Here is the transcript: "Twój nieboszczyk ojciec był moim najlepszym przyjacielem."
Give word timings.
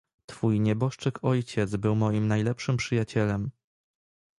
"Twój 0.25 0.59
nieboszczyk 0.59 1.19
ojciec 1.23 1.75
był 1.75 1.95
moim 1.95 2.27
najlepszym 2.27 2.77
przyjacielem." 2.77 3.51